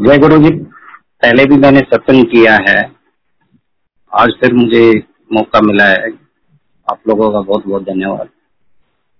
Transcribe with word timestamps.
जय 0.00 0.18
गुरु 0.18 0.36
जी 0.38 0.50
पहले 1.22 1.44
भी 1.44 1.56
मैंने 1.56 1.80
सत्संग 1.80 2.24
किया 2.24 2.52
है। 2.68 2.76
आज 4.12 4.30
फिर 4.40 4.54
मुझे 4.54 4.82
मौका 5.32 5.60
मिला 5.60 5.84
है। 5.84 6.10
आप 6.88 7.08
लोगों 7.08 7.30
का 7.32 7.40
बहुत 7.40 7.66
बहुत 7.66 7.82
धन्यवाद। 7.82 8.28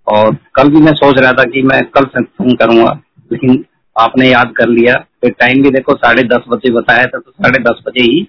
और 0.07 0.35
कल 0.55 0.69
भी 0.69 0.81
मैं 0.81 0.93
सोच 0.95 1.21
रहा 1.21 1.33
था 1.33 1.45
कि 1.45 1.63
मैं 1.63 1.81
कल 1.89 2.05
सत्संग 2.07 2.57
करूँगा, 2.59 2.93
लेकिन 3.31 3.65
आपने 3.97 4.31
याद 4.31 4.55
कर 4.57 4.69
लिया। 4.71 4.95
फिर 5.21 5.35
टाइम 5.41 5.63
भी 5.63 5.71
देखो, 5.71 5.97
साढ़े 5.97 6.23
दस 6.25 6.45
बजे 6.49 6.73
बताया 6.73 7.07
था 7.07 7.19
तो 7.19 7.31
साढ़े 7.31 7.63
दस 7.63 7.83
बजे 7.87 8.03
ही 8.03 8.27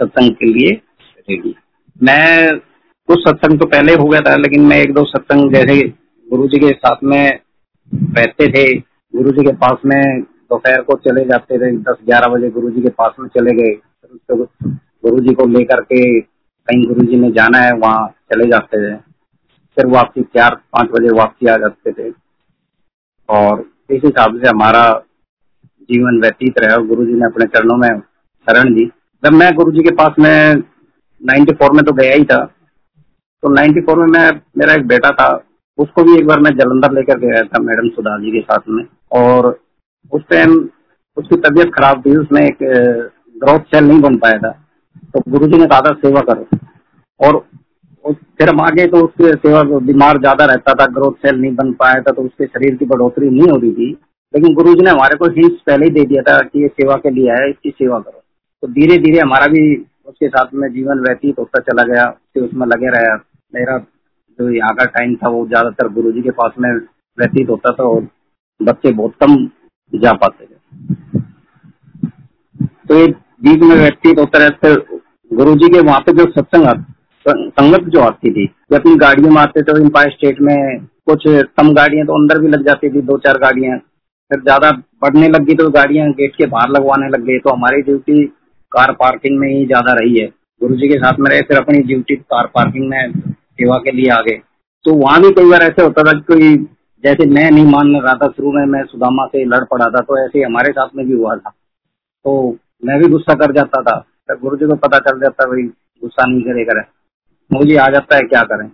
सत्संग 0.00 0.34
के 0.34 0.52
लिए 0.52 0.76
रेडी 1.28 1.54
मैं 2.02 2.58
कुछ 3.08 3.28
सत्संग 3.28 3.58
तो 3.60 3.66
पहले 3.66 3.94
हो 3.94 4.08
गया 4.08 4.20
था, 4.20 4.36
लेकिन 4.36 4.66
मैं 4.66 4.82
एक 4.82 4.94
दो 4.94 5.04
सत्संग 5.06 5.52
जैसे 5.54 5.82
गुरु 6.26 6.48
जी 6.48 6.58
के 6.58 6.72
साथ 6.76 7.04
में 7.04 7.38
रहते 7.92 8.52
थे 8.52 8.72
गुरु 9.14 9.30
जी 9.30 9.44
के 9.44 9.56
पास 9.56 9.86
में 9.86 10.02
दोपहर 10.50 10.82
को 10.82 10.94
चले 10.94 11.24
जाते 11.24 11.58
थे, 11.58 11.76
दस 11.76 11.96
ग्यारह 12.06 12.28
बजे 12.28 12.50
गुरु 12.50 12.70
जी 12.70 12.82
के 12.82 12.88
पास 12.88 13.12
में 13.20 13.28
चले 13.28 13.52
गए। 13.52 13.74
तो 14.14 14.36
गुरु 14.76 15.20
जी 15.20 15.34
को 15.34 15.46
लेकर 15.46 15.80
के 15.80 16.20
कहीं 16.20 16.86
गुरु 16.88 17.06
जी 17.06 17.16
ने 17.16 17.30
जाना 17.30 17.58
है, 17.58 17.72
वहाँ 17.72 18.08
चले 18.08 18.46
जाते 18.46 18.92
थे। 18.92 18.96
फिर 19.76 19.86
वापसी 19.86 20.22
चार, 20.22 20.54
पाँच 20.54 20.90
बजे 20.90 21.08
वापसी 21.08 21.46
आ 21.46 21.56
जाते 21.56 21.92
थे। 21.92 22.14
और 23.28 23.60
इस 23.90 24.00
हिसाब 24.04 24.42
से 24.42 24.48
हमारा 24.48 25.02
जीवन 25.82 26.20
व्यतीत 26.20 26.58
रहा। 26.58 26.76
गुरु 26.76 27.06
जी 27.06 27.12
ने 27.12 27.26
अपने 27.26 27.46
चरणों 27.46 27.76
में 27.76 28.00
शरण 28.48 28.74
दी। 28.74 28.92
जब 29.24 29.32
मैं 29.32 29.54
गुरु 29.54 29.72
जी 29.72 29.78
के 29.78 29.90
पास 29.90 30.12
में 30.18 30.54
नाइन्टी 31.24 31.52
फोर 31.54 31.72
में 31.72 31.84
तो 31.84 31.92
गया 31.92 32.14
ही 32.14 32.24
था। 32.24 32.44
तो 33.42 33.48
नाइन्टी 33.48 33.80
फोर 33.80 33.98
में 33.98 34.06
मैं, 34.06 34.40
मेरा 34.58 34.72
एक 34.72 34.86
बेटा 34.86 35.10
था, 35.10 35.44
उसको 35.78 36.04
भी 36.04 36.16
एक 36.18 36.26
बार 36.26 36.40
मैं 36.40 36.50
जलंधर 36.50 36.92
लेकर 36.92 37.18
गया 37.18 37.42
था, 37.42 37.62
मैडम 37.62 37.88
सुधा 37.88 38.18
जी 38.18 38.30
के 38.30 38.40
साथ 38.40 38.58
में। 38.68 38.84
और 39.12 39.65
उस 40.12 40.22
टाइम 40.30 40.56
उसकी 41.16 41.36
तबीयत 41.38 41.72
खराब 41.74 42.00
थी 42.02 42.16
उसमें 42.16 42.42
एक 42.42 42.58
ग्रोथ 43.36 43.60
सेल 43.66 43.84
नहीं 43.84 44.00
बन 44.00 44.16
पाया 44.18 44.38
था। 44.38 44.50
तो 45.14 45.20
गुरु 45.28 45.46
जी 45.46 45.58
ने 45.58 45.66
कहा 45.66 45.80
था, 45.80 45.92
सेवा 45.96 46.20
करो। 46.22 46.58
और 47.20 47.44
फिर 48.04 48.48
हम 48.48 48.60
आगे 48.60 48.86
तो 48.86 48.98
उसके 49.04 49.32
सेवा 49.34 49.62
बीमार 49.62 50.18
ज़्यादा 50.18 50.44
रहता 50.44 50.74
था 50.74 50.86
ग्रोथ 50.92 51.12
सेल 51.22 51.40
नहीं 51.40 51.54
बन 51.54 51.72
पाया 51.74 52.00
था 52.02 52.12
तो 52.12 52.22
उसके 52.22 52.46
शरीर 52.46 52.74
की 52.76 52.86
बढ़ोतरी 52.86 53.30
नहीं 53.30 53.48
हो 53.50 53.56
रही 53.56 53.72
थी। 53.72 53.90
लेकिन 54.34 54.54
गुरु 54.54 54.74
जी 54.74 54.82
ने 54.84 54.90
हमारे 54.90 55.16
को 55.18 55.30
हिंट्स 55.32 55.60
पहले 55.66 55.86
ही 55.86 55.90
दे 55.92 56.04
दिया 56.06 56.22
था 56.22 56.38
कि 56.42 56.62
ये 56.62 56.68
सेवा 56.70 56.96
के 56.96 57.10
लिए 57.10 57.30
है 57.32 57.48
इसकी 57.50 57.70
सेवा 57.72 57.98
करो। 57.98 58.22
तो 58.62 58.68
धीरे 58.70 58.98
धीरे 58.98 59.18
हमारा 59.18 59.46
भी 59.48 59.62
उसके 60.06 60.28
साथ 60.28 60.54
में 60.54 60.68
जीवन 60.72 61.00
व्यतीत 61.00 61.38
होता 61.38 61.60
चला 61.62 61.82
गया, 61.84 62.04
फिर 62.04 62.42
उसमें 62.42 62.66
लगे 62.66 62.90
रहा। 62.90 63.16
मेरा 63.52 63.78
जो 64.38 64.50
यहाँ 64.50 64.74
का 64.74 64.84
टाइम 64.86 65.14
था, 65.16 65.28
वो 65.28 65.46
ज़्यादातर 65.46 65.88
गुरु 65.90 66.12
जी 66.12 66.22
के 66.22 66.30
पास 66.32 66.52
में 66.58 66.70
व्यतीत 67.18 67.50
होता 67.50 67.72
था 67.72 67.84
और 67.84 68.06
बच्चे 68.60 68.92
बहुत 68.92 69.14
कम 69.20 69.36
जा 69.92 70.12
पाते 70.14 70.44
थे 70.44 70.54
तो 72.88 72.94
ये 72.94 73.06
बीच 73.42 73.62
में 73.62 73.76
व्यतीत 73.76 74.18
होता 74.18 74.38
रहते 74.38 74.74
गुरु 75.30 75.54
जी 75.54 75.68
के 75.68 75.80
वहाँ 75.80 76.00
पे 76.00 76.12
जो 76.14 76.30
सत्संग 76.32 76.84
संगत 77.26 77.88
जो 77.90 78.00
आती 78.00 78.30
थी 78.30 78.46
जो 78.46 78.76
अपनी 78.76 78.94
गाड़ियों 78.96 79.30
में 79.30 79.40
आते 79.40 79.62
थे 79.62 79.80
इम्पायर 79.82 80.10
स्टेट 80.10 80.40
में 80.40 80.56
कुछ 81.06 81.22
कम 81.26 81.72
गाड़ियाँ 81.74 82.06
तो 82.06 82.12
अंदर 82.14 82.38
भी 82.40 82.48
लग 82.48 82.64
जाती 82.66 82.88
थी, 82.90 83.00
दो 83.02 83.16
चार 83.18 83.38
गाड़ियाँ। 83.38 83.78
फिर 84.30 84.40
ज़्यादा 84.40 84.70
बढ़ने 85.02 85.28
लग 85.28 85.44
गई 85.46 85.54
तो 85.54 85.68
गाड़ियाँ 85.70 86.08
गेट 86.12 86.34
के 86.36 86.46
बाहर 86.46 86.70
लगवाने 86.70 87.08
लग 87.08 87.24
गई 87.24 87.38
तो 87.38 87.50
हमारी 87.50 87.82
ड्यूटी 87.82 88.24
कार 88.72 88.92
पार्किंग 89.00 89.38
में 89.40 89.48
ही 89.48 89.64
ज़्यादा 89.66 89.92
रही 89.94 90.18
है। 90.18 90.26
गुरु 90.60 90.76
जी 90.76 90.88
के 90.88 90.98
साथ 90.98 91.18
में 91.20 91.30
रहे, 91.30 91.40
फिर 91.40 91.58
अपनी 91.58 91.82
ड्यूटी 91.82 92.14
कार 92.16 92.46
पार्किंग 92.54 92.88
में 92.90 93.12
सेवा 93.30 93.76
के 93.78 93.92
लिए 93.92 94.08
आ 94.10 94.20
गए। 94.20 94.40
तो 94.84 94.94
वहाँ 94.94 95.20
भी 95.22 95.30
कई 95.32 95.50
बार 95.50 95.62
ऐसे 95.62 95.82
होता 95.82 96.02
था 96.04 96.18
कोई 96.30 96.56
जैसे 97.06 97.26
मैं 97.28 97.50
नहीं 97.50 97.64
मान 97.66 97.94
रहा 97.96 98.14
था, 98.14 98.28
शुरू 98.28 98.52
में 98.52 98.64
मैं 98.68 98.82
सुदामा 98.86 99.26
से 99.26 99.44
लड़ 99.46 99.64
पड़ा 99.66 99.86
था 99.86 100.00
तो 100.02 100.18
ऐसे 100.18 100.42
हमारे 100.42 100.72
साथ 100.72 100.88
में 100.96 101.04
भी 101.06 101.12
हुआ 101.12 101.36
था। 101.36 101.50
तो 101.50 102.32
मैं 102.82 102.98
भी 103.00 103.08
गुस्सा 103.10 103.34
कर 103.36 103.52
जाता 103.54 103.82
था, 103.82 103.98
फिर 103.98 104.36
गुरु 104.38 104.56
जी 104.56 104.66
को 104.66 104.76
पता 104.78 104.98
चल 105.00 105.20
जाता 105.20 105.46
भाई, 105.46 105.62
गुस्सा 106.02 106.26
नहीं 106.26 106.42
करे 106.42 106.64
करे 106.64 106.82
मुझे 107.50 107.76
आ 107.76 107.88
जाता 107.88 108.16
है, 108.16 108.22
क्या 108.22 108.42
करें? 108.44 108.68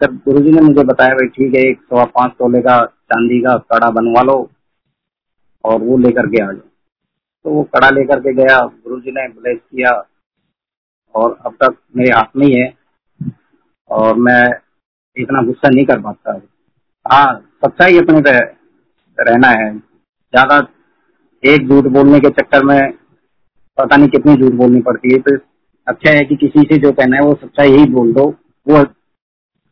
तब 0.00 0.16
गुरु 0.24 0.40
जी 0.40 0.50
ने 0.50 0.60
मुझे 0.60 0.84
बताया, 0.84 1.14
भाई 1.14 1.28
ठीक 1.28 1.54
है, 1.54 1.60
एक 1.62 1.80
सवा 1.80 2.04
पाँच 2.14 2.32
तोले 2.38 2.60
का 2.62 2.78
चांदी 2.84 3.40
का 3.42 3.56
कड़ा 3.72 3.90
बनवा 3.90 4.22
लो 4.22 4.38
और 5.64 5.80
वो 5.82 5.98
लेकर 5.98 6.26
के 6.26 6.42
आ 6.42 6.46
जाओ। 6.46 6.60
तो 7.44 7.50
वो 7.50 7.62
कड़ा 7.74 7.90
लेकर 7.90 8.20
के 8.20 8.32
गया 8.34 8.58
गुरु 8.58 9.00
जी 9.00 9.10
ने 9.10 9.28
ब्लेस 9.30 9.58
किया 9.60 9.90
और 11.14 11.38
अब 11.46 11.56
तक 11.62 11.76
मेरे 11.96 12.12
हाथ 12.12 12.36
में 12.36 12.46
ही 12.46 12.52
है 12.52 12.72
और 13.90 14.16
मैं 14.18 14.42
इतना 15.16 15.42
गुस्सा 15.42 15.68
नहीं 15.68 15.84
कर 15.86 16.00
पाता। 16.02 16.40
हाँ 17.06 17.34
सच्चाई 17.64 17.98
अपने 17.98 18.20
पे 18.20 18.30
रहना 19.18 19.48
है। 19.50 19.70
ज़्यादा 19.76 20.56
एक 21.42 21.68
झूठ 21.68 21.84
बोलने 21.94 22.18
के 22.20 22.30
चक्कर 22.32 22.64
में 22.64 22.92
पता 23.78 23.96
नहीं 23.96 24.08
कितनी 24.08 24.34
झूठ 24.36 24.52
बोलनी 24.54 24.80
पड़ती 24.82 25.12
है। 25.12 25.18
तो 25.20 25.36
अच्छा 25.86 26.10
है 26.10 26.24
कि 26.24 26.36
किसी 26.36 26.62
से 26.62 26.78
जो 26.78 26.92
कहना 26.92 27.16
है, 27.16 27.22
वो 27.22 27.34
सच्चाई 27.34 27.70
ही 27.72 27.84
बोल 27.90 28.12
दो, 28.12 28.24
वो 28.66 28.82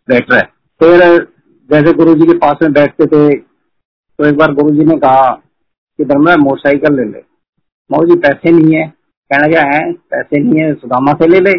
बेटर 0.08 0.36
है। 0.36 0.42
फिर 0.80 1.00
जैसे 1.70 1.92
गुरु 1.94 2.14
जी 2.14 2.26
के 2.26 2.38
पास 2.38 2.62
में 2.62 2.72
बैठते 2.72 3.06
थे 3.06 3.28
तो 3.38 4.26
एक 4.26 4.36
बार 4.38 4.52
गुरु 4.54 4.74
जी 4.74 4.84
ने 4.86 4.96
कहा 4.98 5.30
कि 5.98 6.04
धर्मराज 6.04 6.38
मोटरसाइकिल 6.38 6.96
ले 6.96 7.04
ले। 7.04 7.22
मोहू 7.90 8.06
जी, 8.06 8.16
पैसे 8.18 8.50
नहीं 8.52 8.74
है। 8.74 8.86
कहना 9.30 9.46
क्या 9.48 9.62
है, 9.64 9.92
पैसे 9.92 10.40
नहीं 10.40 10.60
है, 10.60 10.74
सुदामा 10.74 11.12
से 11.12 11.26
ले 11.28 11.40
ले। 11.40 11.52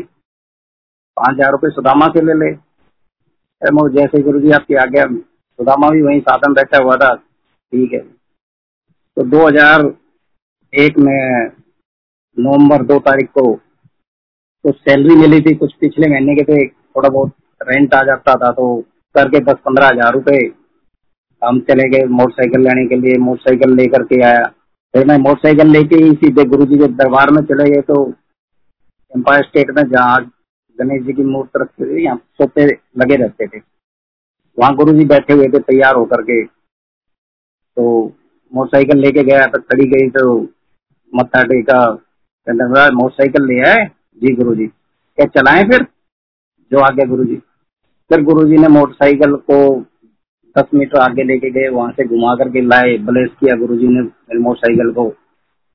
पाँच 1.17 1.33
हज़ार 1.33 1.51
रुपये 1.51 1.69
सुदामा 1.71 2.07
से 2.07 2.21
ले 2.25 2.33
ले। 2.35 2.53
जैसे 3.91 4.21
गुरु 4.23 4.39
जी 4.39 4.51
आपकी 4.51 4.75
आ 4.75 4.85
गया 4.85 5.05
सुदामा 5.59 5.89
भी 5.89 6.01
वहीं 6.01 6.19
साधन 6.21 6.53
बैठा 6.53 6.81
हुआ 6.83 6.95
था। 6.97 7.13
ठीक 7.15 7.93
है। 7.93 7.99
तो 7.99 9.23
2001 9.27 10.97
में 10.99 11.51
नवंबर 12.37 12.83
दो 12.85 12.99
तारीख 13.01 13.29
को 13.29 13.53
तो 14.65 14.71
सैलरी 14.71 15.15
मिली 15.17 15.39
थी, 15.41 15.53
कुछ 15.55 15.73
पिछले 15.75 16.07
महीने 16.09 16.35
के 16.35 16.43
थे, 16.43 16.67
थोड़ा 16.67 17.09
बहुत 17.09 17.31
रेंट 17.61 17.93
आ 17.93 18.01
जाता 18.03 18.35
था 18.35 18.51
तो 18.51 18.75
करके 19.15 19.39
दस 19.41 19.59
पंद्रह 19.65 19.87
हज़ार 19.87 20.13
रुपए 20.13 20.37
हम 21.41 21.59
चले 21.61 21.87
गए 21.89 22.05
मोटरसाइकिल 22.09 22.61
लेने 22.61 22.85
के 22.87 22.95
लिए, 22.97 23.17
मोटरसाइकिल 23.19 23.75
लेकर 23.75 24.03
के 24.03 24.21
आया। 24.23 24.43
फिर 24.93 25.05
मैं 25.05 25.17
मोटरसाइकिल 25.19 25.71
लेके 25.71 25.95
ही 25.97 26.11
सीधे 26.15 26.43
गुरु 26.45 26.65
जी 26.65 26.77
के 26.77 26.87
दरबार 26.95 27.31
में 27.31 27.41
चले 27.43 27.69
गए 27.71 27.81
तो 27.83 28.01
एम्पायर 29.13 29.43
स्टेट 29.43 29.71
में 29.77 29.83
जहाँ 29.85 30.19
गणेश 30.77 31.03
जी 31.03 31.13
की 31.13 31.23
मूर्त 31.25 31.57
रखते 31.57 31.85
थे, 31.85 32.03
यहाँ 32.03 32.17
सोते 32.17 32.65
लगे 32.97 33.15
रहते 33.15 33.47
थे। 33.47 33.59
वहाँ 34.57 34.75
गुरु 34.75 34.93
जी 34.93 35.05
बैठे 35.05 35.33
हुए 35.33 35.47
थे, 35.47 35.59
तैयार 35.59 35.95
होकर 35.95 36.21
के। 36.21 36.43
तो 36.43 38.05
मोटरसाइकिल 38.53 38.97
लेके 38.97 39.23
गया 39.23 39.45
तो 39.45 39.61
खड़ी 39.61 39.87
गई 39.87 40.09
तो 40.11 40.41
मत्था 41.13 41.43
टेका। 41.43 41.79
मोटरसाइकिल 42.47 43.45
ले 43.45 43.59
आए? 43.69 43.85
जी 44.21 44.33
गुरु 44.35 44.55
जी 44.55 44.67
क्या 44.67 45.25
चलाए 45.33 45.63
फिर? 45.63 45.83
जो 46.71 46.79
आगे 46.81 47.05
गुरु 47.07 47.23
जी 47.25 47.35
फिर 48.11 48.23
गुरु 48.23 48.43
जी 48.47 48.57
ने 48.57 48.67
मोटरसाइकिल 48.69 49.35
को 49.49 49.57
दस 50.55 50.67
मीटर 50.73 50.99
आगे 50.99 51.23
लेके 51.23 51.49
गए, 51.51 51.67
वहाँ 51.69 51.91
से 51.91 52.03
घुमा 52.05 52.35
करके 52.35 52.61
लाए, 52.63 52.97
ब्लेस 52.99 53.29
किया 53.39 53.55
गुरु 53.57 53.77
जी 53.77 53.87
ने 53.87 54.01
मोटरसाइकिल 54.39 54.91
को। 54.93 55.09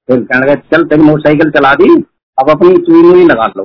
फिर 0.08 0.20
कहने 0.22 0.40
लगा, 0.42 0.54
चल 0.54 0.84
तेरी 0.84 1.02
मोटरसाइकिल 1.02 1.50
चला 1.50 1.74
दी, 1.74 1.94
अब 2.38 2.50
अपनी 2.50 2.76
चुई 2.78 3.02
मुई 3.02 3.24
लगा 3.24 3.46
लो। 3.56 3.64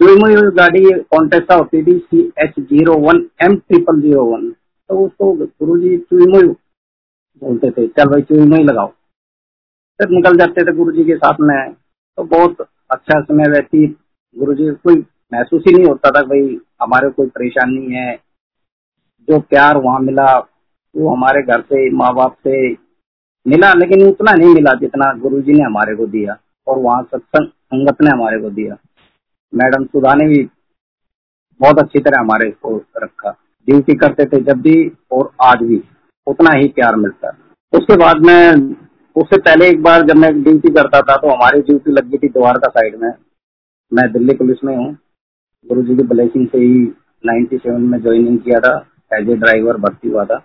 मुई 0.00 0.34
गाड़ी 0.56 0.82
कॉन्टेस्टा 1.10 1.54
होती 1.54 1.82
थी 1.86 1.98
C 1.98 2.20
H 2.38 2.52
zero 2.60 2.94
one 3.00 3.18
M 3.42 3.56
triple 3.56 4.00
zero 4.00 4.24
one 4.24 4.48
तो 4.50 4.98
उसको 4.98 5.32
गुरु 5.34 5.78
जी 5.80 5.96
चुई 5.98 6.26
मुई 6.32 6.48
बोलते 7.42 7.70
थे, 7.70 7.86
चल 7.88 8.08
भाई 8.08 8.22
चुई 8.22 8.46
मुई 8.46 8.62
लगाओ। 8.64 8.86
फिर 10.00 10.08
निकल 10.08 10.36
जाते 10.38 10.62
थे 10.62 10.72
गुरु 10.76 10.92
जी 10.92 11.04
के 11.04 11.16
साथ 11.16 11.40
में। 11.40 11.72
तो 11.72 12.24
बहुत 12.24 12.60
अच्छा 12.90 13.20
समय 13.20 13.50
व्यतीत। 13.50 13.96
गुरु 14.36 14.54
जी 14.54 14.70
कोई 14.84 14.94
महसूस 15.32 15.62
ही 15.68 15.74
नहीं 15.74 15.86
होता 15.86 16.10
था, 16.10 16.22
भाई, 16.22 16.58
हमारे 16.82 17.08
कोई 17.10 17.26
परेशानी 17.28 17.94
है। 17.94 18.14
जो 19.28 19.38
प्यार 19.40 19.76
वहाँ 19.76 20.00
मिला, 20.00 20.38
वो 20.94 21.14
हमारे 21.14 21.42
घर 21.42 21.60
से 21.62 21.90
माँ 21.90 22.14
बाप 22.14 22.36
से 22.46 22.70
मिला, 23.46 23.72
लेकिन 23.74 24.06
उतना 24.08 24.32
नहीं 24.32 24.54
मिला 24.54 24.74
जितना 24.74 25.12
गुरु 25.18 25.40
जी 25.40 25.52
ने 25.52 25.64
हमारे 25.64 25.94
को 25.96 26.06
दिया 26.06 26.36
और 26.66 26.78
वहाँ 26.78 27.02
सत्संग, 27.02 27.46
संगत 27.46 28.02
ने 28.02 28.10
हमारे 28.10 28.40
को 28.40 28.50
दिया। 28.50 28.74
मैडम 29.52 29.84
सुधा 29.84 30.14
ने 30.14 30.26
भी 30.26 30.42
बहुत 31.60 31.78
अच्छी 31.78 32.00
तरह 32.00 32.20
हमारे 32.20 32.48
इसको 32.48 32.76
रखा। 32.96 33.30
ड्यूटी 33.68 33.94
करते 33.94 34.24
थे 34.26 34.40
जब 34.42 34.60
भी 34.60 34.74
और 35.12 35.30
आज 35.42 35.62
भी। 35.62 35.82
उतना 36.26 36.50
ही 36.52 36.68
प्यार 36.68 36.96
मिलता। 36.96 37.30
उसके 37.72 37.96
बाद 37.96 38.24
में, 38.26 38.76
उससे 39.16 39.38
पहले 39.38 39.68
एक 39.68 39.82
बार 39.82 40.02
जब 40.02 40.16
मैं 40.16 40.32
ड्यूटी 40.42 40.70
करता 40.74 41.00
था 41.00 41.16
तो 41.16 41.28
हमारी 41.28 41.60
ड्यूटी 41.60 41.92
लग 41.92 42.08
गई 42.10 42.18
थी 42.18 42.28
द्वारका 42.28 42.68
साइड 42.68 42.96
में। 42.96 43.12
मैं 43.92 44.10
दिल्ली 44.12 44.34
पुलिस 44.34 44.64
में 44.64 44.76
हूँ। 44.76 44.92
गुरु 45.66 45.82
जी 45.82 45.96
की 45.96 46.02
ब्लेसिंग 46.02 46.46
से 46.48 46.58
ही 46.58 46.84
97 47.24 47.88
में 47.90 48.00
ज्वाइनिंग 48.02 48.38
किया 48.38 48.60
था। 48.60 48.74
एज 49.12 49.30
ए 49.30 49.34
ड्राइवर 49.36 49.76
भर्ती 49.78 50.08
हुआ 50.08 50.24
था। 50.24 50.38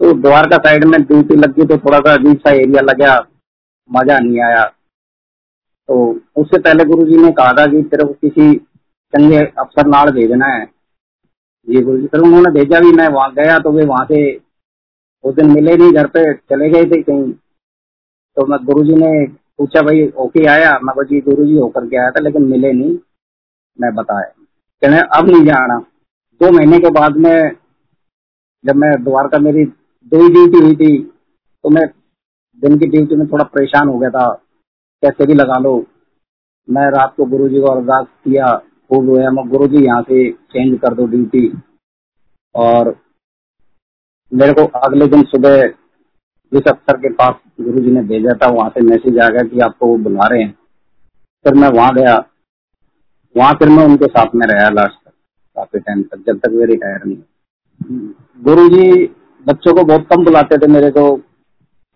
तो 0.00 0.12
द्वारका 0.20 0.56
साइड 0.58 0.84
में 0.84 1.00
ड्यूटी 1.02 1.36
लग 1.36 1.54
गई 1.54 1.66
तो 1.66 1.78
थोड़ा 1.78 1.98
सा 1.98 2.14
अजीब 2.14 2.38
सा 2.38 2.50
एरिया 2.52 2.82
लगा 2.82 3.14
मज़ा 3.90 4.18
नहीं 4.18 4.40
आया। 4.42 4.64
तो 5.88 5.96
उससे 6.36 6.58
पहले 6.58 6.84
गुरु 6.84 7.04
जी 7.06 7.16
ने 7.16 7.30
कहा 7.32 7.52
था 7.52 7.66
कि 7.66 7.82
तेरे 7.84 8.12
किसी 8.22 8.54
चंगे 9.12 9.38
अफसर 9.38 9.86
नाल 9.86 10.10
भेजना 10.12 10.46
है। 10.48 10.64
जी 11.68 11.80
गुरु 11.82 11.98
जी 11.98 12.06
फिर 12.06 12.20
उन्होंने 12.20 12.50
भेजा 12.52 12.80
भी, 12.80 12.92
मैं 12.92 13.08
वहाँ 13.08 13.32
गया 13.34 13.58
तो 13.58 13.72
वे 13.72 13.84
वहाँ 13.86 14.04
से 14.06 14.20
उस 15.24 15.34
दिन 15.34 15.50
मिले 15.52 15.76
नहीं, 15.76 15.92
घर 15.92 16.06
पे 16.06 16.32
चले 16.34 16.68
गए 16.70 16.84
थे 16.86 17.02
कहीं। 17.02 17.32
तो 17.32 18.46
मैं 18.46 18.58
गुरु 18.64 18.84
जी 18.84 18.94
ने 18.96 19.26
पूछा, 19.58 19.82
भाई 19.82 20.06
ओके 20.16 20.44
आया? 20.46 20.78
मैं 20.78 21.04
जी 21.04 21.20
गुरु 21.20 21.44
जी 21.46 21.56
होकर 21.56 21.86
के 21.86 21.96
आया 21.96 22.10
था, 22.10 22.20
लेकिन 22.20 22.44
मिले 22.44 22.72
नहीं, 22.72 22.98
मैं 23.78 23.94
बताया 23.94 24.32
कहने, 24.82 24.98
अब 24.98 25.28
नहीं 25.28 25.44
जाना। 25.44 25.78
दो 26.40 26.50
महीने 26.52 26.78
के 26.78 26.90
बाद 26.92 27.16
में 27.16 27.56
जब 28.64 28.76
मैं 28.76 28.92
द्वारका, 29.04 29.38
मेरी 29.38 29.64
दो 29.64 30.22
ही 30.22 30.28
ड्यूटी 30.32 30.58
हुई 30.58 30.76
थी 30.76 30.98
तो 31.64 31.70
मैं 31.70 31.86
दिन 32.62 32.78
की 32.78 32.86
ड्यूटी 32.88 33.16
में 33.16 33.26
थोड़ा 33.28 33.44
परेशान 33.46 33.88
हो 33.88 33.98
गया 33.98 34.10
था। 34.10 34.26
कैसे 35.02 35.26
भी 35.26 35.34
लगा 35.34 35.58
लो। 35.58 35.74
मैं 36.68 36.88
रात 36.90 37.14
को 37.16 37.24
गुरु 37.26 37.48
जी 37.48 37.60
को 37.60 37.66
अरदास 37.68 38.06
किया, 38.24 38.54
खूब 38.90 39.08
रोया 39.08 39.30
मैं 39.30 39.48
गुरु 39.48 39.66
जी 39.68 39.84
यहाँ 39.84 40.02
से 40.02 40.30
चेंज 40.30 40.78
कर 40.80 40.94
दो 40.94 41.06
ड्यूटी 41.06 41.50
और 42.54 42.94
मेरे 44.32 44.52
को 44.52 44.64
अगले 44.78 45.06
दिन 45.06 45.22
सुबह 45.26 45.62
जिस 46.52 46.68
अफसर 46.68 46.96
के 46.98 47.12
पास 47.12 47.34
गुरु 47.60 47.82
जी 47.84 47.90
ने 47.90 48.02
भेजा 48.04 48.34
था, 48.34 48.48
वहाँ 48.48 48.70
से 48.70 48.80
मैसेज 48.82 49.18
आ 49.18 49.28
गया 49.28 49.42
कि 49.44 49.60
आपको 49.60 49.86
वो 49.86 49.96
बुला 49.98 50.26
रहे 50.26 50.42
हैं। 50.42 50.52
फिर 51.44 51.54
मैं 51.54 51.68
वहाँ 51.70 51.94
गया। 51.94 52.16
वहाँ 53.34 53.54
फिर 53.54 53.68
मैं 53.68 53.84
उनके 53.84 54.06
साथ 54.08 54.34
में 54.34 54.46
रहा 54.46 54.68
लास्ट 54.70 54.94
तक, 54.94 55.12
काफ़ी 55.56 55.80
टाइम 55.80 56.02
तक, 56.02 56.18
जब 56.26 56.38
तक 56.38 56.50
वे 56.50 56.66
रिटायर 56.66 57.04
नहीं 57.04 57.16
गुरु 58.44 58.68
जी 58.68 59.06
बच्चों 59.46 59.74
को 59.74 59.82
बहुत 59.84 60.06
कम 60.08 60.24
बुलाते 60.24 60.58
थे 60.58 60.66
मेरे 60.68 60.90
को। 60.90 61.04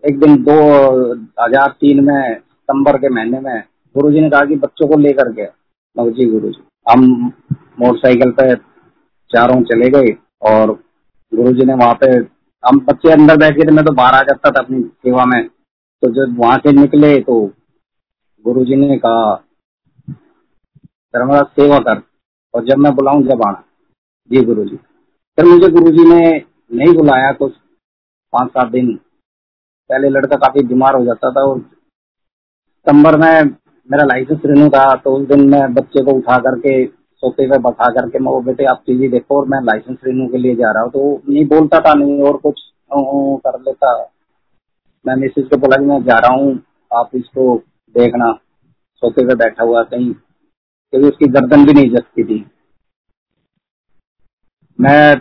एक 0.03 0.19
दिन 0.19 0.35
दो, 0.43 0.53
हज़ार 1.41 1.71
तीन 1.71 2.03
में 2.05 2.37
सितंबर 2.63 2.97
के 2.97 3.09
महीने 3.09 3.39
में 3.39 3.63
गुरु 3.95 4.11
जी 4.11 4.21
ने 4.21 4.29
कहा 4.29 4.45
कि 4.45 4.55
बच्चों 4.57 4.87
को 4.87 4.97
लेकर 4.99 5.31
के 5.33 5.45
जी 6.11 6.25
गुरु 6.27 6.49
जी 6.49 6.61
हम 6.87 7.01
मोटरसाइकिल 7.79 8.31
पे 8.31 8.53
चारों 9.31 9.61
चले 9.63 9.89
गए 9.89 10.13
और 10.43 10.71
गुरु 11.31 11.51
जी 11.53 11.65
ने 11.65 11.73
वहाँ 11.75 11.93
पे, 11.93 12.07
हम 12.63 12.79
बच्चे 12.81 13.11
अंदर 13.11 13.37
बैठ 13.37 13.57
थे, 13.59 13.71
मैं 13.71 13.85
तो 13.85 13.93
बाहर 13.93 14.13
आ 14.13 14.21
जाता 14.21 14.51
था 14.51 14.63
अपनी 14.63 14.81
सेवा 14.81 15.25
में। 15.25 15.47
तो 15.47 16.09
जब 16.11 16.39
वहाँ 16.39 16.57
से 16.57 16.71
निकले 16.71 17.19
तो 17.21 17.35
गुरु 18.45 18.65
जी 18.65 18.75
ने 18.77 18.97
कहा 18.97 19.35
धर्मराज 21.13 21.45
सेवा 21.59 21.77
कर 21.79 22.01
और 22.53 22.65
जब 22.65 22.77
मैं 22.77 22.93
बुलाऊं, 22.95 23.23
जब 23.23 23.41
आना। 23.47 23.63
जी 24.31 24.43
गुरु 24.45 24.65
जी 24.65 24.75
फिर 25.37 25.45
मुझे 25.45 25.69
गुरु 25.69 25.91
जी 25.91 26.09
ने 26.09 26.21
नहीं 26.71 26.93
बुलाया 26.95 27.31
कुछ। 27.33 27.53
पाँच 28.33 28.49
सात 28.49 28.71
दिन 28.71 28.93
पहले 29.89 30.09
लड़का 30.09 30.37
काफ़ी 30.37 30.63
बीमार 30.65 30.95
हो 30.95 31.05
जाता 31.05 31.31
था 31.31 31.41
और 31.43 31.59
सितंबर 32.87 33.15
में 33.17 33.43
मेरा 33.89 34.03
लाइसेंस 34.05 34.39
रिन्यू 34.45 34.67
था 34.69 34.83
तो 34.95 35.13
उस 35.15 35.27
दिन 35.27 35.47
मैं 35.49 35.73
बच्चे 35.73 36.03
को 36.05 36.11
उठा 36.13 36.37
करके 36.39 36.73
सोते 36.85 37.45
पे 37.49 37.57
बैठा 37.59 37.89
करके 37.91 38.19
मैं 38.19 38.31
वो 38.31 38.41
बेटे, 38.41 38.65
आप 38.65 38.81
चीज़ें 38.87 39.09
देखो 39.11 39.37
और 39.37 39.47
मैं 39.47 39.59
लाइसेंस 39.63 39.97
रिन्यू 40.05 40.27
के 40.27 40.37
लिए 40.37 40.55
जा 40.55 40.71
रहा 40.71 40.83
हूँ। 40.83 40.91
तो 40.91 41.21
नहीं 41.29 41.45
बोलता 41.47 41.79
था, 41.79 41.93
नहीं 41.93 42.21
और 42.21 42.37
कुछ 42.37 42.61
कर 42.91 43.59
लेता। 43.59 43.93
मैं 45.05 45.15
मिसेज 45.15 45.47
को 45.49 45.57
बोला 45.57 45.77
कि 45.77 45.85
मैं 45.85 46.01
जा 46.03 46.17
रहा 46.17 46.33
हूँ, 46.33 46.59
आप 46.91 47.15
इसको 47.15 47.55
देखना। 47.95 48.31
सोते 49.03 49.25
पे 49.27 49.35
बैठा 49.35 49.63
हुआ 49.63 49.83
कहीं, 49.85 50.11
क्योंकि 50.13 51.07
उसकी 51.07 51.27
गर्दन 51.29 51.65
भी 51.65 51.73
नहीं 51.73 51.89
जसती 51.91 52.23
थी। 52.23 52.45
मैं 54.79 55.15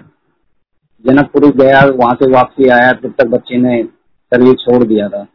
जनकपुरी 1.05 1.51
गया, 1.55 1.85
वहाँ 1.87 2.15
से 2.15 2.31
वापसी 2.33 2.69
आया, 2.71 2.93
तब 2.93 3.15
तक 3.19 3.27
बच्चे 3.29 3.59
ने 3.59 3.83
शरीर 3.83 4.55
छोड़ 4.57 4.83
दिया 4.85 5.09
था, 5.09 5.27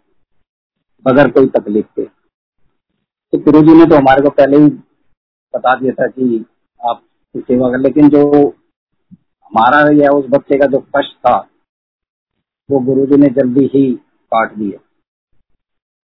बगैर 1.05 1.31
कोई 1.31 1.47
तकलीफ़ 1.49 1.85
के। 1.95 2.16
तो 3.33 3.37
गुरु 3.39 3.61
जी 3.61 3.73
ने 3.73 3.85
तो 3.85 3.95
हमारे 3.95 4.21
को 4.23 4.29
पहले 4.31 4.57
ही 4.57 4.69
बता 5.53 5.73
दिया 5.79 5.93
था 5.93 6.07
कि 6.09 6.45
आप 6.81 7.01
सेवा 7.35 7.69
कर। 7.71 7.79
लेकिन 7.79 8.09
जो 8.09 8.23
हमारा 8.31 9.79
या 9.95 10.11
उस 10.11 10.25
बच्चे 10.29 10.57
का 10.57 10.65
जो 10.67 10.79
कष्ट 10.95 11.15
था 11.19 11.37
वो 12.69 12.79
गुरु 12.85 13.05
जी 13.05 13.17
ने 13.17 13.27
जल्दी 13.33 13.65
ही 13.73 13.83
काट 14.31 14.53
दिया। 14.53 14.79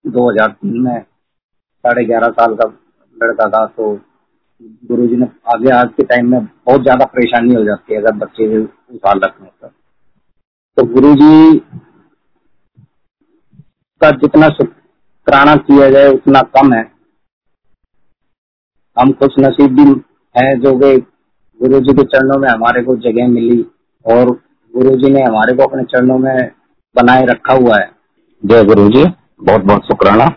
2003 0.05 0.77
में 0.79 1.01
साढ़े 1.01 2.05
ग्यारह 2.05 2.31
साल 2.31 2.55
का 2.55 2.67
लड़का 3.17 3.49
था 3.49 3.65
तो 3.67 3.93
गुरु 4.89 5.07
जी 5.07 5.15
ने 5.15 5.27
आगे 5.53 5.69
आज 5.71 5.89
के 5.97 6.03
टाइम 6.05 6.31
में 6.31 6.45
बहुत 6.45 6.81
ज़्यादा 6.81 7.05
परेशानी 7.07 7.53
हो 7.53 7.63
जाती 7.63 7.93
है 7.93 7.99
अगर 8.01 8.15
बच्चे 8.17 8.57
उस 8.57 8.99
हालत 9.05 9.35
में 9.41 9.49
तो, 9.51 9.67
तो 9.67 10.85
गुरुजी 10.93 11.59
का 14.01 14.09
जितना 14.17 14.49
शुक्राना 14.51 15.55
किया 15.57 15.89
जाए 15.89 16.09
उतना 16.11 16.41
कम 16.55 16.73
है। 16.73 16.83
हम 18.97 19.11
कुछ 19.11 19.35
नसीब 19.39 19.71
भी 19.75 19.89
है 20.35 20.51
जो 20.59 20.71
कि 20.79 20.97
गुरु 21.59 21.79
जी 21.79 21.93
के 21.93 22.03
चरणों 22.07 22.39
में 22.39 22.47
हमारे 22.49 22.83
को 22.83 22.95
जगह 23.01 23.27
मिली 23.27 23.59
और 24.05 24.31
गुरु 24.73 24.95
जी 24.97 25.11
ने 25.13 25.21
हमारे 25.21 25.55
को 25.55 25.63
अपने 25.63 25.83
चरणों 25.83 26.17
में 26.17 26.35
बनाए 26.95 27.25
रखा 27.25 27.53
हुआ 27.53 27.77
है। 27.77 27.89
जय 28.43 28.63
गुरु 28.63 28.87
जी 28.89 29.03
बहुत 29.41 29.61
बहुत 29.61 29.85
शुक्राना। 29.85 30.27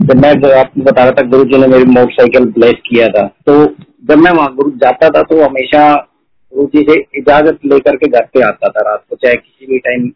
तो 0.00 0.14
मैं 0.14 0.32
जो 0.34 0.50
आपको 0.58 0.82
बता 0.82 1.02
रहा 1.02 1.12
था 1.12 1.26
गुरु 1.28 1.44
जी 1.44 1.58
ने 1.58 1.66
मेरी 1.66 1.84
मोटरसाइकिल 1.90 2.44
ब्लेस 2.52 2.74
किया 2.86 3.08
था 3.08 3.26
तो 3.46 3.54
जब 4.08 4.18
मैं 4.18 4.32
वहाँ 4.32 4.54
गुरु 4.54 4.70
जाता 4.78 5.08
था 5.08 5.22
तो 5.22 5.42
हमेशा 5.42 5.84
गुरु 6.52 6.66
जी 6.74 6.82
से 6.88 6.98
इजाज़त 7.18 7.58
लेकर 7.64 7.96
के 7.96 8.08
घर 8.08 8.26
पे 8.34 8.42
आता 8.42 8.68
था 8.68 8.88
रात 8.90 9.04
को 9.10 9.16
चाहे 9.16 9.34
किसी 9.36 9.66
भी 9.66 9.78
टाइम 9.78 10.08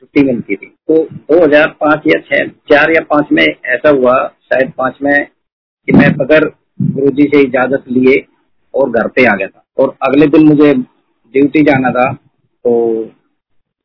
छुट्टी 0.00 0.24
मिलती 0.24 0.56
थी। 0.56 0.66
तो 0.66 1.04
2005 1.30 2.06
या 2.06 2.20
छह 2.20 2.46
चार 2.72 2.92
या 2.92 3.00
पाँच 3.10 3.32
में 3.32 3.44
ऐसा 3.44 3.90
हुआ 3.90 4.14
शायद 4.44 4.72
पाँच 4.78 4.98
में 5.02 5.14
कि 5.24 5.92
मैं 5.92 6.12
बगैर 6.16 6.50
गुरु 6.80 7.10
जी 7.12 7.22
से 7.24 7.40
इजाज़त 7.42 7.84
लिए 7.90 8.16
और 8.74 8.90
घर 8.90 9.08
पे 9.08 9.24
आ 9.26 9.34
गया 9.36 9.46
था। 9.46 9.64
और 9.78 9.94
अगले 10.02 10.26
दिन 10.28 10.46
मुझे 10.48 10.72
ड्यूटी 10.74 11.62
जाना 11.64 11.90
था 11.90 12.12
तो 12.12 12.72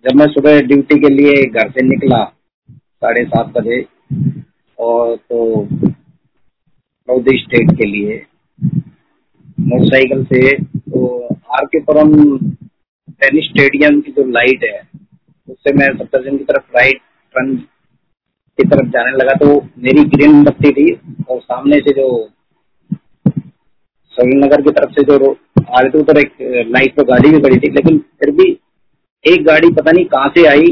जब 0.05 0.15
मैं 0.15 0.27
सुबह 0.29 0.59
ड्यूटी 0.63 0.99
के 0.99 1.09
लिए 1.09 1.43
घर 1.45 1.69
से 1.69 1.85
निकला 1.87 2.23
साढ़े 2.73 3.23
सात 3.25 3.47
बजे, 3.57 3.81
और 4.79 5.15
तो 5.15 5.67
नौदी 7.07 7.37
स्टेट 7.37 7.71
के 7.77 7.85
लिए 7.87 8.21
मोटरसाइकिल 9.61 10.23
से 10.25 10.57
तो 10.57 11.05
आर 11.53 11.65
के 11.65 11.79
पुरम 11.83 12.13
टेनिस 12.37 13.45
स्टेडियम 13.45 13.99
की 14.01 14.11
जो 14.11 14.23
लाइट 14.29 14.63
है, 14.63 14.81
उससे 15.47 15.73
मैं 15.73 15.87
सत्तर 15.87 16.03
सप्तरजन 16.03 16.37
की 16.37 16.43
तरफ़ 16.43 16.77
राइट 16.77 17.01
टर्न 17.35 17.55
की 18.59 18.63
तरफ़ 18.65 18.89
जाने 18.89 19.11
लगा 19.13 19.33
तो 19.35 19.55
मेरी 19.79 20.03
ग्रीन 20.09 20.43
बत्ती 20.43 20.71
थी 20.71 20.91
और 21.29 21.39
सामने 21.41 21.79
से 21.79 21.93
जो 21.93 22.07
नगर 24.17 24.61
की 24.61 24.71
तरफ़ 24.71 24.91
से 24.91 25.03
जो 25.03 25.31
आ 25.69 25.79
उधर 25.99 26.17
एक 26.19 26.33
लाइट 26.67 26.95
पर 26.95 27.03
गाड़ी 27.03 27.29
भी 27.29 27.39
खड़ी 27.41 27.57
थी, 27.57 27.69
लेकिन 27.69 27.97
फिर 27.97 28.31
भी 28.31 28.49
एक 29.25 29.45
गाड़ी 29.45 29.69
पता 29.71 29.91
नहीं 29.91 30.05
कहाँ 30.05 30.29
से 30.29 30.45
आई 30.47 30.67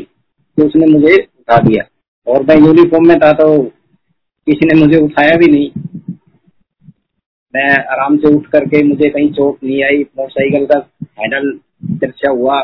तो 0.57 0.65
उसने 0.65 0.87
मुझे 0.87 1.15
उठा 1.15 1.57
दिया। 1.59 1.83
और 2.27 2.43
मैं 2.43 2.57
यूनिफॉर्म 2.57 3.07
में 3.07 3.17
था 3.19 3.31
तो 3.33 3.47
किसी 4.47 4.67
ने 4.67 4.79
मुझे 4.79 4.99
उठाया 4.99 5.37
भी 5.37 5.47
नहीं। 5.47 5.69
मैं 7.53 7.69
आराम 7.91 8.17
से 8.17 8.33
उठ 8.35 8.45
करके 8.47 8.83
मुझे 8.83 9.09
कहीं 9.09 9.31
चोट 9.31 9.63
नहीं 9.63 9.83
आई। 9.83 10.05
मोटरसाइकिल 10.17 10.65
का 10.65 10.79
हैंडल 11.19 11.51
तिरछा 11.99 12.31
हुआ। 12.31 12.59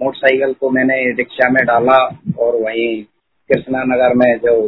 मोटरसाइकिल 0.00 0.52
को 0.60 0.70
मैंने 0.70 0.96
रिक्शा 1.16 1.48
में 1.50 1.64
डाला 1.66 1.96
और 2.38 2.60
वहीं 2.62 3.02
कृष्णा 3.50 3.82
नगर 3.84 4.14
में 4.14 4.36
जो 4.38 4.60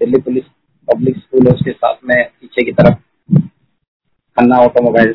दिल्ली 0.00 0.20
पुलिस 0.20 0.44
पब्लिक 0.88 1.16
स्कूल 1.16 1.46
है, 1.46 1.54
उसके 1.54 1.70
साथ 1.72 1.94
में 2.04 2.24
पीछे 2.24 2.64
की 2.64 2.72
तरफ़ 2.72 2.98
खन्ना 4.36 4.56
ऑटोमोबाइल 4.60 5.12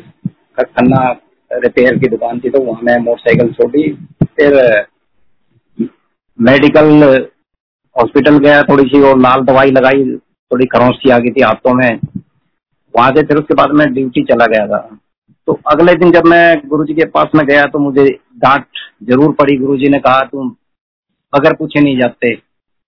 खन्ना 0.60 1.00
रिपेयर 1.50 1.98
की 1.98 2.08
दुकान 2.08 2.40
थी 2.40 2.50
तो 2.50 2.60
वहाँ 2.62 2.82
मैं 2.84 2.96
मोटरसाइकिल 3.00 3.52
छोड़ी 3.52 3.82
फिर, 4.22 4.54
मेडिकल 6.38 6.88
हॉस्पिटल 7.96 8.38
गया 8.38 8.62
थोड़ी 8.62 8.88
सी 8.88 9.00
और 9.02 9.18
लाल 9.20 9.44
दवाई 9.44 9.70
लगाई, 9.70 10.04
थोड़ी 10.50 10.66
खरोंच 10.66 10.94
सी 10.96 11.10
आ 11.10 11.18
गई 11.18 11.30
थी 11.30 11.42
हाथों 11.42 11.74
में। 11.74 12.00
वहाँ 12.94 13.10
से 13.10 13.22
फिर 13.22 13.36
उसके 13.36 13.54
बाद 13.54 13.70
मैं 13.78 13.92
ड्यूटी 13.94 14.22
चला 14.24 14.46
गया 14.46 14.66
था। 14.66 14.78
तो 15.48 15.58
अगले 15.72 15.94
दिन 15.94 16.10
जब 16.12 16.26
मैं 16.26 16.68
गुरुजी 16.68 16.94
के 16.94 17.04
पास 17.08 17.30
में 17.34 17.44
गया 17.46 17.64
तो 17.64 17.78
मुझे 17.78 18.04
डांट 18.38 18.66
ज़रूर 19.04 19.32
पड़ी। 19.32 19.56
गुरुजी 19.56 19.88
ने 19.88 19.98
कहा, 19.98 20.20
तुम 20.22 20.54
अगर 21.32 21.54
पूछे 21.54 21.80
नहीं 21.80 21.98
जाते। 22.00 22.32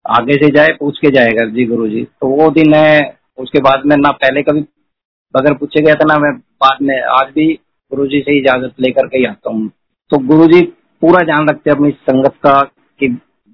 आगे 0.05 0.35
से 0.37 0.49
जाए, 0.49 0.69
पूछ 0.81 0.99
के 0.99 1.11
जाएगा 1.11 1.45
जी 1.47 1.65
गुरुजी। 1.67 2.03
तो 2.21 2.29
वो 2.37 2.51
दिन 2.53 2.75
है, 2.75 3.17
उसके 3.39 3.61
बाद 3.61 3.83
में 3.87 3.97
ना 3.97 4.11
पहले 4.13 4.43
कभी 4.43 4.61
बगैर 5.35 5.55
पूछे 5.55 5.83
गया 5.83 5.95
था 5.95 6.05
ना 6.05 6.19
मैं 6.19 6.33
बाद 6.63 6.79
में 6.83 7.01
आज 7.19 7.33
भी 7.35 7.47
गुरु 7.93 8.07
जी 8.07 8.21
से 8.21 8.39
इजाज़त 8.39 8.81
लेकर 8.81 9.07
के 9.07 9.25
आता 9.29 9.51
हूँ। 9.51 9.69
तो 10.11 10.19
गुरु 10.27 10.47
जी 10.49 10.61
पूरा 11.03 11.23
ध्यान 11.25 11.49
रखते 11.49 11.71
हैं 11.71 11.77
अपनी 11.77 11.91
संगत 12.03 12.35
का 12.45 12.61
कि 13.01 13.09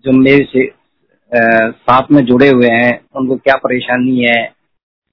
जो 0.04 0.12
मेरे 0.14 0.45
से 0.52 0.66
आ, 0.66 1.71
साथ 1.71 2.11
में 2.12 2.25
जुड़े 2.25 2.49
हुए 2.49 2.68
हैं 2.71 3.00
उनको 3.16 3.37
क्या 3.37 3.54
परेशानी 3.56 4.18
है 4.21 4.42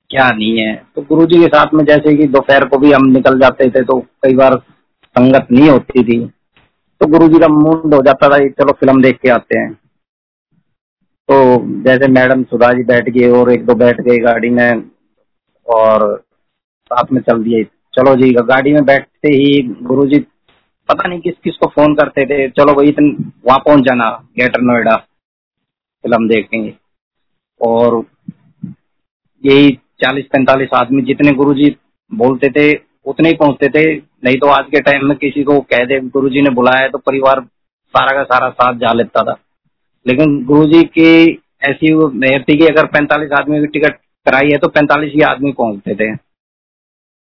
क्या 0.09 0.29
नहीं 0.29 0.57
है। 0.59 0.73
तो 0.95 1.01
गुरु 1.01 1.25
जी 1.25 1.39
के 1.39 1.47
साथ 1.47 1.73
में 1.73 1.83
जैसे 1.85 2.15
कि 2.17 2.27
दोपहर 2.29 2.65
को 2.69 2.77
भी 2.77 2.91
हम 2.91 3.05
निकल 3.11 3.39
जाते 3.39 3.69
थे 3.69 3.83
तो 3.83 3.99
कई 4.23 4.35
बार 4.35 4.57
संगत 5.15 5.47
नहीं 5.51 5.69
होती 5.69 6.03
थी। 6.03 6.19
तो 7.01 7.07
गुरु 7.07 7.27
जी 7.27 7.39
का 7.39 7.47
मूड 7.49 7.93
हो 7.93 8.01
जाता 8.01 8.29
था 8.29 8.37
चलो 8.49 8.73
फ़िल्म 8.73 9.01
देख 9.01 9.19
के 9.21 9.29
आते 9.29 9.59
हैं। 9.59 9.73
तो 11.29 11.35
जैसे 11.83 12.07
मैडम 12.11 12.43
सुधा 12.43 12.71
जी 12.73 12.83
बैठ 12.83 13.09
गए 13.09 13.29
और 13.31 13.51
एक 13.51 13.65
दो 13.65 13.75
बैठ 13.75 14.01
गए 14.01 14.17
गाड़ी 14.19 14.49
में 14.49 14.83
और 15.67 16.05
साथ 16.85 17.11
में 17.11 17.21
चल 17.21 17.43
दिए। 17.43 17.63
चलो 17.93 18.15
जी, 18.15 18.31
गाड़ी 18.33 18.73
में 18.73 18.85
बैठते 18.85 19.29
ही 19.29 19.61
गुरु 19.83 20.05
जी 20.07 20.19
पता 20.89 21.07
नहीं 21.09 21.19
किस 21.21 21.33
किस 21.43 21.55
को 21.55 21.67
फ़ोन 21.67 21.93
करते 21.95 22.25
थे। 22.25 22.47
चलो 22.51 22.73
भाई, 22.73 22.87
इतन 22.87 23.05
वहाँ 23.45 23.59
पहुँच 23.59 23.83
जाना 23.83 24.09
ग्रेटर 24.37 24.61
नोएडा 24.61 24.95
फ़िल्म 24.95 26.27
देखेंगे 26.27 26.73
और 27.61 28.03
यही 29.43 29.71
चालीस 30.01 30.25
पैंतालीस 30.25 30.69
आदमी 30.75 31.01
जितने 31.01 31.31
गुरु 31.31 31.53
जी 31.53 31.75
बोलते 32.11 32.49
थे, 32.49 32.73
उतने 33.05 33.29
ही 33.29 33.35
पहुँचते 33.35 33.69
थे। 33.69 33.85
नहीं 33.95 34.37
तो 34.39 34.47
आज 34.47 34.65
के 34.65 34.79
टाइम 34.81 35.05
में 35.05 35.17
किसी 35.17 35.43
को 35.43 35.59
कह 35.71 35.83
दे 35.85 35.99
गुरु 36.09 36.29
जी 36.29 36.41
ने 36.41 36.49
बुलाया 36.49 36.87
तो 36.87 36.97
परिवार 36.97 37.41
सारा 37.93 38.17
का 38.17 38.23
सारा 38.25 38.49
साथ 38.51 38.79
जा 38.79 38.93
लेता 38.93 39.23
था। 39.23 39.35
लेकिन 40.05 40.43
गुरु 40.45 40.65
जी 40.65 40.83
की 40.97 41.09
ऐसी 41.63 41.93
मेहर 41.93 42.43
थी 42.43 42.57
कि 42.57 42.65
अगर 42.65 42.85
पैंतालीस 42.87 43.31
आदमी 43.39 43.59
की 43.59 43.67
टिकट 43.69 43.97
कराई 44.25 44.49
है 44.51 44.57
तो 44.57 44.67
पैंतालीस 44.69 45.11
ही 45.15 45.21
आदमी 45.21 45.51
पहुँचते 45.51 45.95
थे। 45.95 46.13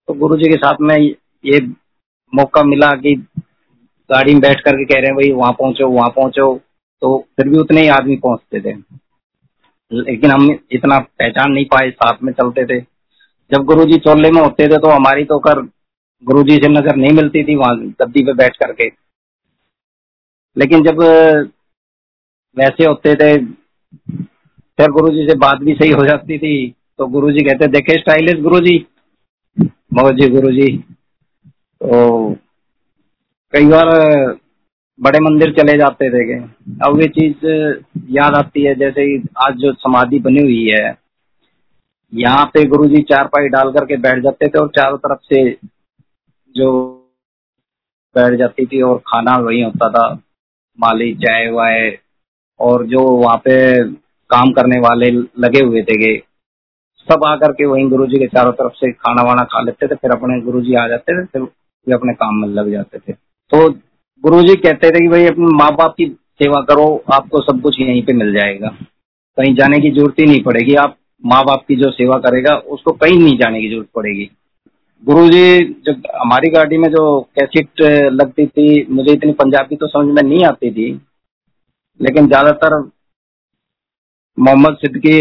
तो 0.09 0.15
गुरुजी 0.15 0.51
के 0.51 0.57
साथ 0.57 0.77
में 0.81 0.97
ये 0.99 1.61
मौका 2.33 2.63
मिला 2.63 2.91
कि 2.97 3.15
गाड़ी 4.11 4.33
में 4.33 4.41
बैठ 4.41 4.61
करके 4.61 4.85
कह 4.85 4.95
रहे 4.95 5.07
हैं, 5.07 5.15
भाई, 5.15 5.31
वहाँ 5.33 5.53
पहुंचो 5.53 5.89
वहाँ 5.89 6.09
पहुंचो। 6.09 6.55
तो 7.03 7.19
फिर 7.37 7.49
भी 7.49 7.59
उतने 7.59 7.81
ही 7.81 7.89
आदमी 7.89 8.17
पहुँचते 8.17 8.61
थे। 8.61 8.75
लेकिन 9.93 10.31
हम 10.31 10.51
इतना 10.73 10.99
पहचान 10.99 11.53
नहीं 11.53 11.65
पाए, 11.65 11.91
साथ 11.91 12.23
में 12.23 12.33
चलते 12.33 12.65
थे। 12.67 12.81
जब 13.51 13.65
गुरुजी 13.65 13.99
चोले 13.99 14.31
में 14.31 14.41
होते 14.43 14.67
थे 14.67 14.79
तो 14.79 14.91
हमारी 14.91 15.25
तो 15.25 15.39
कर 15.39 15.61
गुरुजी 16.25 16.57
से 16.57 16.69
नज़र 16.69 16.97
नहीं 16.97 17.13
मिलती 17.13 17.45
थी 17.45 17.55
वहाँ 17.55 17.77
गद्दी 18.01 18.23
पे 18.23 18.33
बैठ 18.33 18.57
करके। 18.57 18.89
लेकिन 20.57 20.83
जब 20.83 21.01
वैसे 22.57 22.85
होते 22.85 23.15
थे, 23.15 23.37
फिर 24.79 24.91
गुरुजी 24.91 25.27
से 25.29 25.35
बात 25.39 25.59
भी 25.59 25.75
सही 25.75 25.91
हो 25.91 26.05
जाती 26.07 26.39
थी। 26.39 26.75
तो 26.99 27.07
गुरुजी 27.07 27.45
कहते, 27.45 27.67
देखे, 27.67 27.95
स्टाइलिश 27.95 28.41
गुरुजी। 28.41 28.87
मगर 29.93 30.15
जी 30.15 30.29
गुरुजी। 30.31 30.77
तो 31.81 32.35
कई 33.55 33.67
बार 33.67 33.89
बड़े 35.01 35.19
मंदिर 35.21 35.53
चले 35.53 35.77
जाते 35.79 36.09
थे 36.11 36.39
अब 36.87 37.01
ये 37.01 37.09
चीज़ 37.11 37.47
याद 38.11 38.35
आती 38.35 38.63
है, 38.63 38.75
जैसे 38.75 39.17
आज 39.47 39.57
जो 39.57 39.73
समाधि 39.75 40.19
बनी 40.21 40.43
हुई 40.43 40.65
है, 40.67 40.97
यहाँ 42.13 42.45
पे 42.47 42.65
गुरुजी 42.67 43.03
चार 43.05 43.27
पाई 43.27 43.49
डाल 43.49 43.71
करके 43.73 43.97
बैठ 43.99 44.23
जाते 44.23 44.49
थे 44.49 44.59
और 44.59 44.69
चारों 44.77 44.99
तरफ़ 44.99 45.21
से 45.25 45.51
जो 46.55 46.71
बैठ 48.17 48.39
जाती 48.39 48.67
थी 48.67 48.81
और 48.83 48.99
खाना 49.07 49.37
वही 49.39 49.61
होता 49.63 49.89
था, 49.91 50.09
माली, 50.79 51.13
चाय 51.17 51.51
वाय, 51.51 51.99
और 52.61 52.87
जो 52.87 53.01
वहाँ 53.17 53.37
पे 53.39 53.57
काम 54.31 54.53
करने 54.53 54.79
वाले 54.81 55.11
लगे 55.11 55.65
हुए 55.65 55.83
थे 55.83 56.17
सब 57.09 57.25
आकर 57.25 57.53
के 57.53 57.67
वहीं 57.67 57.89
गुरुजी 57.91 58.19
के 58.19 58.27
चारों 58.27 58.53
तरफ़ 58.53 58.73
से 58.73 58.91
खाना 58.93 59.23
वाना 59.23 59.43
खा 59.45 59.61
लेते 59.61 59.87
थे, 59.87 59.95
फिर 59.95 60.11
अपने 60.11 60.41
गुरुजी 60.41 60.75
आ 60.75 60.87
जाते 60.89 61.21
थे, 61.21 61.25
फिर 61.27 61.43
वे 61.43 61.95
अपने 61.95 62.13
काम 62.13 62.35
में 62.35 62.49
लग 62.49 62.71
जाते 62.73 62.99
थे। 62.99 63.13
तो 63.13 63.69
गुरुजी 64.25 64.55
कहते 64.55 64.91
थे 64.91 65.01
कि 65.01 65.09
भाई, 65.09 65.27
अपने 65.27 65.47
माँ 65.57 65.71
बाप 65.73 65.95
की 65.97 66.07
सेवा 66.43 66.61
करो, 66.61 66.87
आपको 67.15 67.41
सब 67.43 67.61
कुछ 67.63 67.81
यहीं 67.81 68.03
पे 68.03 68.13
मिल 68.13 68.33
जाएगा। 68.33 68.69
कहीं 69.39 69.55
जाने 69.55 69.79
की 69.81 69.91
ज़रूरत 69.91 70.21
ही 70.21 70.25
नहीं 70.27 70.43
पड़ेगी। 70.43 70.75
आप 70.75 70.97
माँ 71.25 71.43
बाप 71.45 71.65
की 71.69 71.77
जो 71.77 71.91
सेवा 71.91 72.19
करेगा, 72.19 72.55
उसको 72.57 72.93
कहीं 72.93 73.19
नहीं 73.19 73.37
जाने 73.39 73.61
की 73.61 73.69
ज़रूरत 73.71 73.89
पड़ेगी। 73.95 74.31
गुरु 75.05 75.29
जी 75.29 75.59
जब 75.87 76.03
हमारी 76.17 76.49
गाड़ी 76.51 76.79
में 76.79 76.89
जो 76.89 77.21
कैसेट 77.39 77.83
लगती 78.13 78.47
थी, 78.47 78.87
मुझे 78.91 79.13
इतनी 79.13 79.33
पंजाबी 79.33 79.77
तो 79.77 79.87
समझ 79.87 80.15
में 80.15 80.23
नहीं 80.23 80.45
आती 80.45 80.71
थी, 80.71 80.93
लेकिन 82.01 82.27
ज़्यादातर 82.29 82.79
मोहम्मद 84.39 84.77
सिद्दकी 84.77 85.21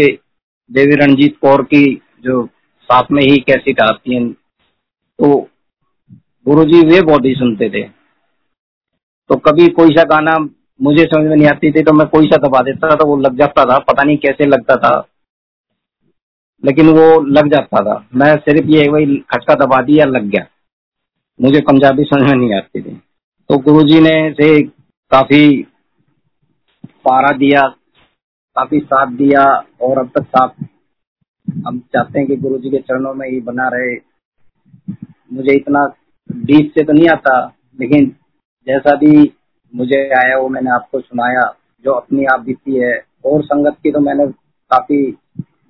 देवी 0.70 0.96
रणजीत 0.96 1.36
कौर 1.38 1.62
की 1.64 1.84
जो 2.20 2.44
साथ 2.90 3.10
में 3.12 3.22
ही 3.22 3.36
कैसेट 3.42 3.80
आती 3.80 4.14
है 4.14 4.28
तो 4.28 5.36
गुरु 6.46 6.64
जी 6.64 6.80
वे 6.88 7.00
बहुत 7.02 7.24
ही 7.24 7.34
सुनते 7.34 7.68
थे। 7.70 7.82
तो 9.30 9.36
कभी 9.40 9.66
कोई 9.70 9.90
सा 9.90 10.02
गाना 10.06 10.36
मुझे 10.80 11.04
समझ 11.04 11.26
में 11.26 11.36
नहीं 11.36 11.48
आती 11.48 11.70
थी 11.72 11.82
तो 11.82 11.92
मैं 11.92 12.06
कोई 12.08 12.26
सा 12.26 12.36
दबा 12.38 12.60
देता 12.62 12.90
था 12.90 12.94
तो 12.94 13.06
वो 13.06 13.16
लग 13.18 13.38
जाता 13.38 13.64
था, 13.64 13.78
पता 13.80 14.02
नहीं 14.02 14.16
कैसे 14.18 14.46
लगता 14.46 14.76
था, 14.76 14.92
लेकिन 16.62 16.88
वो 16.90 17.20
लग 17.30 17.50
जाता 17.50 17.82
था। 17.84 17.96
मैं 18.14 18.34
सिर्फ़ 18.38 18.68
ये 18.68 18.88
वही 18.88 19.16
खटका 19.30 19.54
दबा 19.56 19.80
दिया, 19.82 20.04
लग 20.06 20.24
गया। 20.26 20.46
मुझे 21.40 21.60
पंजाबी 21.62 22.04
समझ 22.04 22.22
में 22.22 22.36
नहीं 22.36 22.54
आती 22.54 22.82
थी। 22.82 22.94
तो 23.50 23.58
गुरुजी 23.60 24.00
ने 24.00 24.14
से 24.32 24.62
काफ़ी 25.12 25.62
पारा 27.04 27.36
दिया 27.38 27.62
काफ़ी 28.56 28.78
साथ 28.80 29.12
दिया 29.14 29.44
और 29.82 29.98
अब 29.98 30.10
तक 30.14 30.26
साथ 30.26 30.48
हम 31.66 31.78
चाहते 31.94 32.18
हैं 32.18 32.28
कि 32.28 32.36
गुरु 32.36 32.58
जी 32.58 32.70
के 32.70 32.78
चरणों 32.78 33.12
में 33.14 33.28
ही 33.28 33.40
बना 33.40 33.68
रहे। 33.68 33.94
मुझे 35.32 35.56
इतना 35.56 35.84
डीप 36.30 36.70
से 36.74 36.84
तो 36.84 36.92
नहीं 36.92 37.08
आता 37.08 37.36
लेकिन 37.80 38.06
जैसा 38.66 38.94
भी 38.96 39.32
मुझे 39.74 40.00
आया 40.16 40.38
वो 40.38 40.48
मैंने 40.48 40.70
आपको 40.70 41.00
सुनाया 41.00 41.42
जो 41.84 41.92
अपनी 41.92 42.24
आप 42.24 42.40
बीती 42.40 42.78
है। 42.78 42.94
और 43.26 43.42
संगत 43.44 43.76
की 43.82 43.90
तो 43.92 44.00
मैंने 44.00 44.26
काफ़ी 44.70 45.00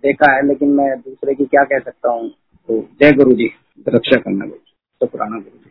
देखा 0.05 0.33
है 0.33 0.47
लेकिन 0.47 0.71
मैं 0.71 0.89
दूसरे 1.01 1.35
की 1.35 1.45
क्या 1.45 1.65
कह 1.65 1.79
सकता 1.81 2.11
हूँ? 2.11 2.29
तो 2.29 2.81
जय 3.01 3.13
गुरु 3.13 3.33
जी 3.33 3.51
रक्षा 3.89 4.21
करना 4.21 4.45
गुरु 4.45 4.57
जी 4.57 4.75
तो 5.01 5.07
पुराना 5.07 5.37
गुरु 5.37 5.59
जी 5.59 5.71